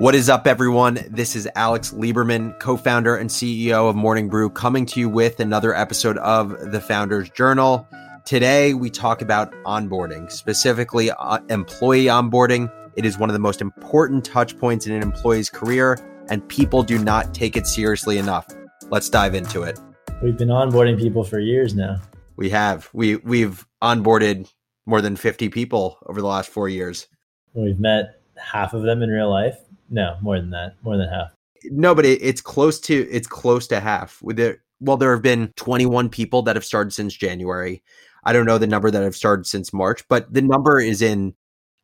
[0.00, 0.98] What is up, everyone?
[1.10, 5.40] This is Alex Lieberman, co founder and CEO of Morning Brew, coming to you with
[5.40, 7.86] another episode of the Founders Journal.
[8.24, 12.72] Today, we talk about onboarding, specifically uh, employee onboarding.
[12.96, 15.98] It is one of the most important touch points in an employee's career,
[16.30, 18.46] and people do not take it seriously enough.
[18.88, 19.78] Let's dive into it.
[20.22, 22.00] We've been onboarding people for years now.
[22.36, 22.88] We have.
[22.94, 24.50] We we've onboarded
[24.86, 27.06] more than 50 people over the last 4 years.
[27.52, 29.58] We've met half of them in real life.
[29.90, 30.76] No, more than that.
[30.82, 31.32] More than half.
[31.64, 34.22] No, but it, it's close to it's close to half.
[34.22, 37.82] With there well there have been 21 people that have started since January.
[38.24, 41.34] I don't know the number that have started since March, but the number is in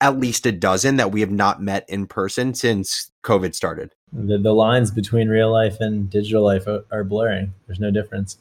[0.00, 3.92] at least a dozen that we have not met in person since COVID started.
[4.12, 7.55] The, the lines between real life and digital life are, are blurring.
[7.66, 8.38] There's no difference.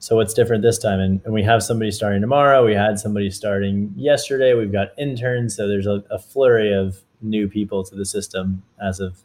[0.00, 1.00] So what's different this time?
[1.00, 2.64] And, and, we have somebody starting tomorrow.
[2.64, 4.54] We had somebody starting yesterday.
[4.54, 5.56] We've got interns.
[5.56, 9.18] So there's a, a flurry of new people to the system as of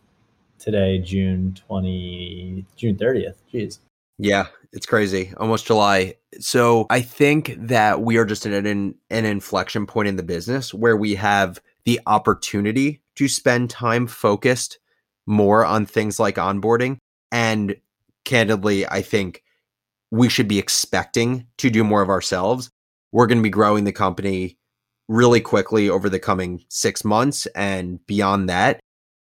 [0.59, 3.35] today, June 20, June 30th.
[3.53, 3.79] Jeez.
[4.17, 5.33] Yeah, it's crazy.
[5.37, 6.15] Almost July.
[6.39, 10.73] So I think that we are just at an, an inflection point in the business
[10.73, 14.79] where we have the opportunity to spend time focused
[15.25, 16.97] more on things like onboarding.
[17.31, 17.75] And
[18.25, 19.43] candidly, I think
[20.11, 22.69] we should be expecting to do more of ourselves.
[23.11, 24.57] We're going to be growing the company
[25.07, 28.79] really quickly over the coming six months and beyond that.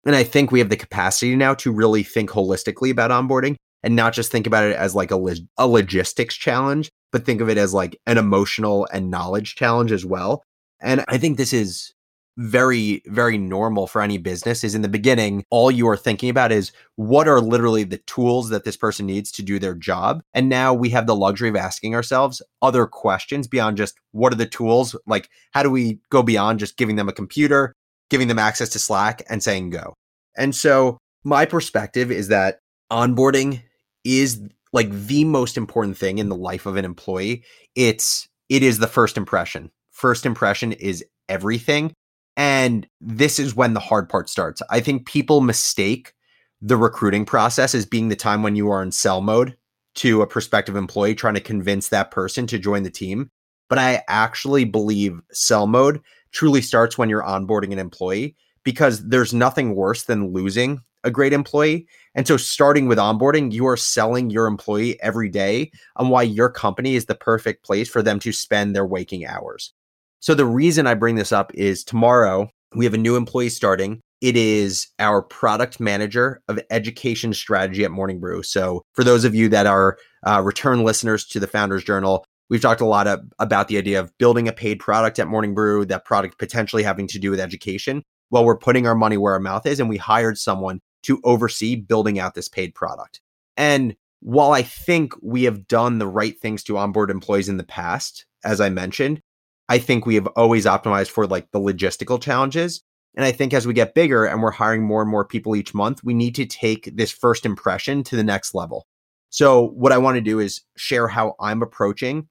[0.04, 3.94] And I think we have the capacity now to really think holistically about onboarding and
[3.94, 7.48] not just think about it as like a, log- a logistics challenge, but think of
[7.48, 10.42] it as like an emotional and knowledge challenge as well.
[10.80, 11.92] And I think this is
[12.38, 16.52] very very normal for any business is in the beginning all you are thinking about
[16.52, 20.22] is what are literally the tools that this person needs to do their job.
[20.34, 24.36] And now we have the luxury of asking ourselves other questions beyond just what are
[24.36, 24.94] the tools?
[25.04, 27.74] Like how do we go beyond just giving them a computer
[28.08, 29.94] giving them access to slack and saying go?
[30.36, 33.62] And so my perspective is that onboarding
[34.04, 34.40] is
[34.72, 37.42] like the most important thing in the life of an employee.
[37.74, 39.72] It's it is the first impression.
[39.90, 41.92] First impression is everything
[42.38, 44.62] and this is when the hard part starts.
[44.70, 46.14] I think people mistake
[46.62, 49.56] the recruiting process as being the time when you are in sell mode
[49.96, 53.30] to a prospective employee trying to convince that person to join the team.
[53.68, 56.00] But I actually believe sell mode
[56.30, 61.32] truly starts when you're onboarding an employee because there's nothing worse than losing a great
[61.32, 61.88] employee.
[62.14, 66.50] And so, starting with onboarding, you are selling your employee every day on why your
[66.50, 69.72] company is the perfect place for them to spend their waking hours.
[70.20, 74.00] So the reason I bring this up is tomorrow we have a new employee starting.
[74.20, 78.42] It is our product manager of education strategy at Morning Brew.
[78.42, 79.96] So for those of you that are
[80.26, 84.00] uh, return listeners to the Founders Journal, we've talked a lot of, about the idea
[84.00, 87.38] of building a paid product at Morning Brew, that product potentially having to do with
[87.40, 88.02] education.
[88.30, 91.76] Well, we're putting our money where our mouth is, and we hired someone to oversee
[91.76, 93.20] building out this paid product.
[93.56, 97.64] And while I think we have done the right things to onboard employees in the
[97.64, 99.20] past, as I mentioned,
[99.68, 102.82] I think we have always optimized for like the logistical challenges.
[103.14, 105.74] And I think as we get bigger and we're hiring more and more people each
[105.74, 108.86] month, we need to take this first impression to the next level.
[109.30, 112.28] So, what I want to do is share how I'm approaching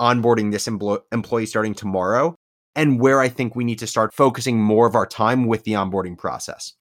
[0.00, 2.34] onboarding this empl- employee starting tomorrow
[2.74, 5.72] and where I think we need to start focusing more of our time with the
[5.72, 6.72] onboarding process.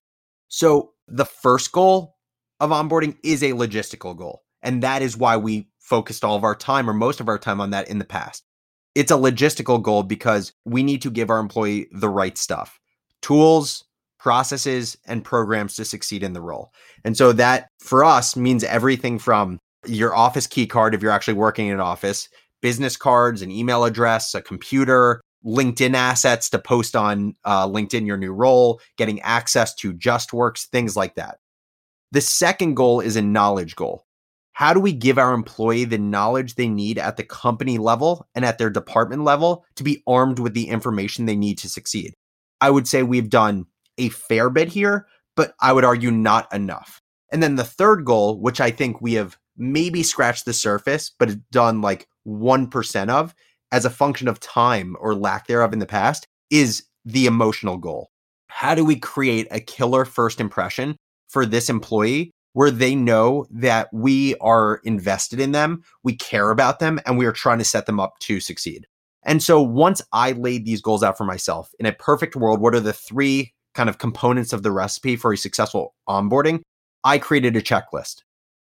[0.47, 2.15] So, the first goal
[2.59, 4.43] of onboarding is a logistical goal.
[4.61, 7.59] And that is why we focused all of our time or most of our time
[7.59, 8.45] on that in the past
[8.95, 12.79] it's a logistical goal because we need to give our employee the right stuff
[13.21, 13.85] tools,
[14.19, 16.73] processes, and programs to succeed in the role.
[17.05, 21.35] And so that for us means everything from your office key card if you're actually
[21.35, 22.29] working in an office,
[22.61, 28.17] business cards, an email address, a computer, LinkedIn assets to post on uh, LinkedIn your
[28.17, 31.37] new role, getting access to JustWorks, things like that.
[32.11, 34.05] The second goal is a knowledge goal
[34.53, 38.43] how do we give our employee the knowledge they need at the company level and
[38.45, 42.13] at their department level to be armed with the information they need to succeed?
[42.59, 43.65] I would say we've done
[43.97, 47.01] a fair bit here, but I would argue not enough.
[47.31, 51.49] And then the third goal, which I think we have maybe scratched the surface, but
[51.51, 53.33] done like 1% of
[53.71, 58.11] as a function of time or lack thereof in the past, is the emotional goal.
[58.47, 60.97] How do we create a killer first impression
[61.29, 66.79] for this employee where they know that we are invested in them, we care about
[66.79, 68.87] them, and we are trying to set them up to succeed.
[69.23, 72.75] And so once I laid these goals out for myself, in a perfect world, what
[72.75, 76.61] are the three kind of components of the recipe for a successful onboarding?
[77.03, 78.23] I created a checklist.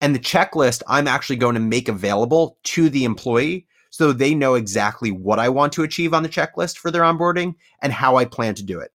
[0.00, 4.54] And the checklist I'm actually going to make available to the employee so they know
[4.54, 8.24] exactly what I want to achieve on the checklist for their onboarding and how I
[8.24, 8.92] plan to do it.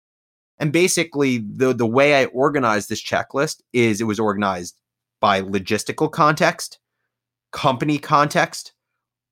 [0.59, 4.75] And basically, the, the way I organized this checklist is it was organized
[5.19, 6.79] by logistical context,
[7.51, 8.73] company context,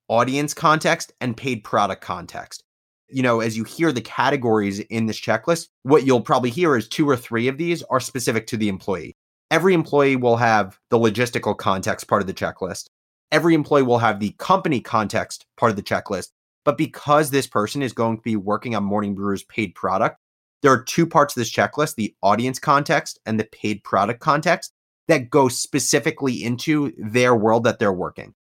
[0.08, 2.64] audience context, and paid product context.
[3.08, 6.88] You know, as you hear the categories in this checklist, what you'll probably hear is
[6.88, 9.14] two or three of these are specific to the employee.
[9.50, 12.86] Every employee will have the logistical context part of the checklist.
[13.30, 16.28] Every employee will have the company context part of the checklist.
[16.64, 20.16] But because this person is going to be working on Morning Brew's paid product,
[20.62, 24.72] there are two parts of this checklist the audience context and the paid product context
[25.08, 28.34] that go specifically into their world that they're working.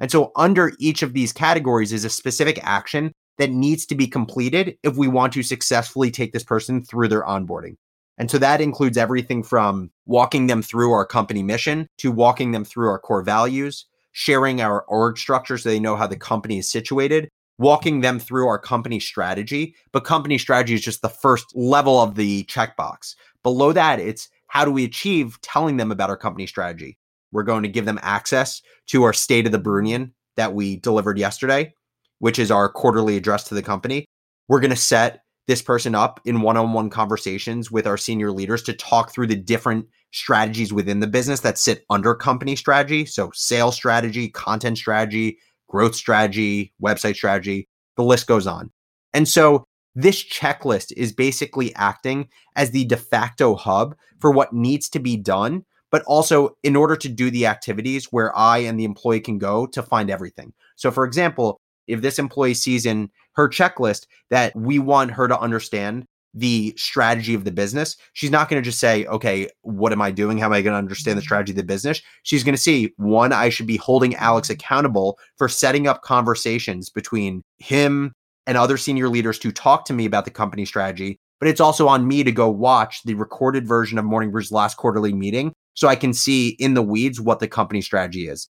[0.00, 4.06] And so, under each of these categories is a specific action that needs to be
[4.06, 7.76] completed if we want to successfully take this person through their onboarding.
[8.18, 12.64] And so that includes everything from walking them through our company mission to walking them
[12.64, 16.70] through our core values, sharing our org structure so they know how the company is
[16.70, 19.74] situated, walking them through our company strategy.
[19.92, 23.14] But company strategy is just the first level of the checkbox.
[23.42, 26.98] Below that, it's how do we achieve telling them about our company strategy?
[27.32, 31.18] We're going to give them access to our State of the Brewnian that we delivered
[31.18, 31.72] yesterday,
[32.18, 34.04] which is our quarterly address to the company.
[34.48, 38.30] We're going to set this person up in one on one conversations with our senior
[38.30, 43.04] leaders to talk through the different strategies within the business that sit under company strategy.
[43.06, 45.38] So, sales strategy, content strategy,
[45.72, 47.66] growth strategy, website strategy,
[47.96, 48.70] the list goes on.
[49.12, 49.64] And so,
[49.94, 55.18] this checklist is basically acting as the de facto hub for what needs to be
[55.18, 59.38] done, but also in order to do the activities where I and the employee can
[59.38, 60.54] go to find everything.
[60.76, 65.38] So, for example, if this employee sees in her checklist that we want her to
[65.38, 70.00] understand the strategy of the business, she's not going to just say, okay, what am
[70.00, 70.38] I doing?
[70.38, 71.26] How am I going to understand the mm-hmm.
[71.26, 72.00] strategy of the business?
[72.22, 76.88] She's going to see one, I should be holding Alex accountable for setting up conversations
[76.90, 78.12] between him,
[78.46, 81.18] and other senior leaders to talk to me about the company strategy.
[81.38, 84.76] But it's also on me to go watch the recorded version of Morning Brew's last
[84.76, 88.48] quarterly meeting so I can see in the weeds what the company strategy is.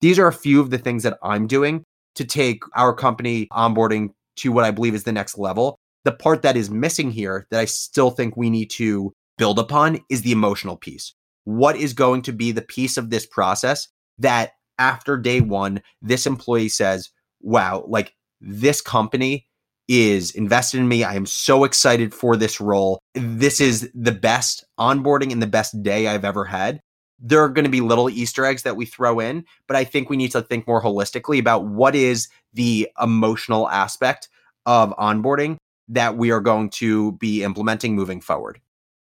[0.00, 1.84] These are a few of the things that I'm doing
[2.16, 5.78] to take our company onboarding to what I believe is the next level.
[6.04, 10.00] The part that is missing here that I still think we need to build upon
[10.10, 11.14] is the emotional piece.
[11.44, 16.26] What is going to be the piece of this process that after day one, this
[16.26, 17.10] employee says,
[17.40, 19.46] wow, like this company
[19.88, 21.04] is invested in me.
[21.04, 22.98] I am so excited for this role.
[23.14, 26.80] This is the best onboarding and the best day I've ever had.
[27.18, 30.10] There are going to be little Easter eggs that we throw in, but I think
[30.10, 34.28] we need to think more holistically about what is the emotional aspect
[34.66, 35.56] of onboarding
[35.88, 38.60] that we are going to be implementing moving forward.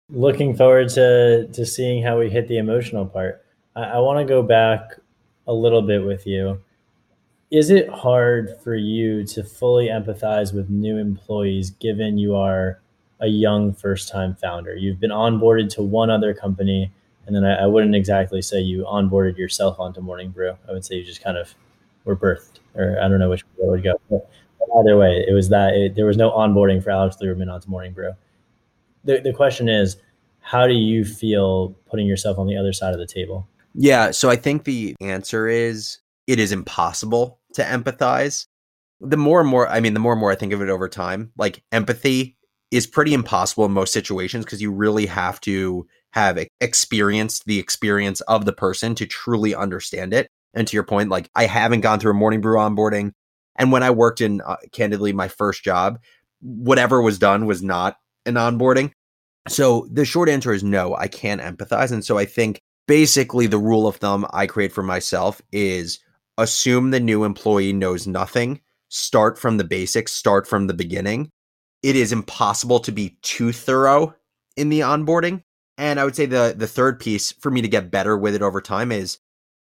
[0.10, 3.44] Looking forward to to seeing how we hit the emotional part.
[3.76, 5.00] I, I want to go back
[5.48, 6.60] a little bit with you
[7.52, 12.82] is it hard for you to fully empathize with new employees given you are
[13.20, 14.76] a young first time founder?
[14.76, 16.92] You've been onboarded to one other company,
[17.26, 20.58] and then I, I, wouldn't exactly say you onboarded yourself onto Morning Brew.
[20.68, 21.54] I would say you just kind of
[22.04, 24.02] were birthed, or I don't know which way would go.
[24.10, 24.30] But
[24.80, 27.94] either way, it was that it, there was no onboarding for Alex Lieberman onto Morning
[27.94, 28.14] Brew.
[29.04, 29.98] The, the question is,
[30.40, 33.48] how do you feel putting yourself on the other side of the table?
[33.74, 38.46] Yeah, so I think the answer is it is impossible to empathize.
[39.02, 40.88] The more and more, I mean, the more and more I think of it over
[40.88, 42.38] time, like empathy
[42.72, 48.22] is pretty impossible in most situations because you really have to have experienced the experience
[48.22, 50.28] of the person to truly understand it.
[50.54, 53.12] And to your point, like I haven't gone through a morning brew onboarding.
[53.58, 56.00] And when I worked in, uh, candidly, my first job,
[56.42, 58.92] whatever was done was not an onboarding.
[59.48, 61.92] So the short answer is no, I can't empathize.
[61.92, 66.00] And so I think basically the rule of thumb I create for myself is
[66.38, 71.30] assume the new employee knows nothing, start from the basics, start from the beginning.
[71.84, 74.16] It is impossible to be too thorough
[74.58, 75.44] in the onboarding.
[75.78, 78.42] And I would say the the third piece for me to get better with it
[78.42, 79.20] over time is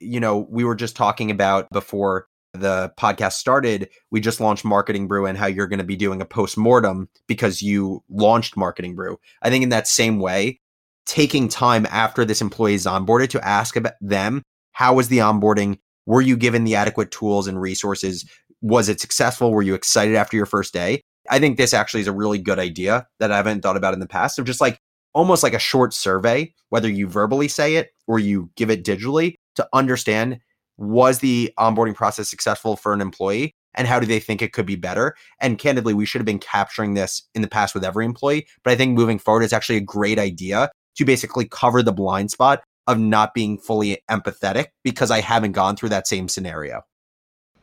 [0.01, 5.07] you know, we were just talking about before the podcast started, we just launched Marketing
[5.07, 8.95] Brew and how you're going to be doing a post mortem because you launched Marketing
[8.95, 9.19] Brew.
[9.43, 10.61] I think in that same way,
[11.07, 14.43] taking time after this employee is onboarded to ask about them,
[14.73, 15.79] how was the onboarding?
[16.07, 18.29] Were you given the adequate tools and resources?
[18.63, 19.53] Was it successful?
[19.53, 21.03] Were you excited after your first day?
[21.29, 24.01] I think this actually is a really good idea that I haven't thought about in
[24.01, 24.37] the past.
[24.37, 24.81] So just like
[25.13, 29.35] almost like a short survey, whether you verbally say it or you give it digitally
[29.57, 30.41] to understand
[30.81, 34.67] was the onboarding process successful for an employee and how do they think it could
[34.67, 35.15] be better?
[35.41, 38.47] And candidly, we should have been capturing this in the past with every employee.
[38.65, 42.31] But I think moving forward, it's actually a great idea to basically cover the blind
[42.31, 46.81] spot of not being fully empathetic because I haven't gone through that same scenario.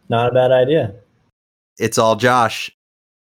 [0.10, 0.94] Not a bad idea.
[1.78, 2.72] It's all Josh.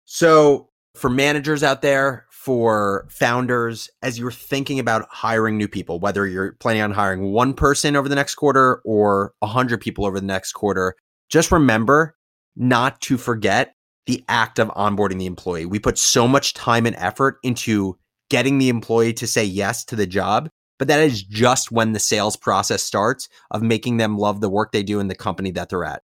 [0.04, 6.26] So, for managers out there, for founders as you're thinking about hiring new people, whether
[6.26, 10.26] you're planning on hiring one person over the next quarter or 100 people over the
[10.26, 10.94] next quarter,
[11.30, 12.14] just remember
[12.54, 13.74] not to forget
[14.04, 15.64] the act of onboarding the employee.
[15.64, 17.96] We put so much time and effort into
[18.28, 21.98] getting the employee to say yes to the job, but that is just when the
[21.98, 25.70] sales process starts of making them love the work they do in the company that
[25.70, 26.02] they're at.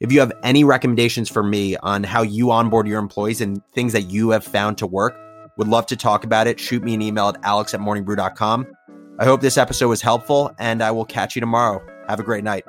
[0.00, 3.92] If you have any recommendations for me on how you onboard your employees and things
[3.92, 5.14] that you have found to work,
[5.56, 6.58] would love to talk about it.
[6.58, 8.66] Shoot me an email at alex at morningbrew.com.
[9.18, 11.84] I hope this episode was helpful, and I will catch you tomorrow.
[12.08, 12.64] Have a great night.